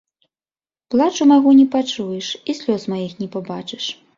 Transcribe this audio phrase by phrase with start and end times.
[0.95, 3.85] Плачу майго не пачуеш і слёз маіх не пабачыш.